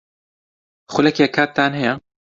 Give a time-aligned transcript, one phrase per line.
[0.93, 1.93] خولەکێک کاتتان ھەیە؟